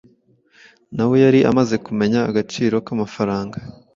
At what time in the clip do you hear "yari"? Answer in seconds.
1.25-1.39